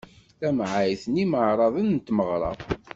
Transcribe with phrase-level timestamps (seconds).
[0.39, 2.51] Tamɛayt n imeɛraḍen n tmeɣra.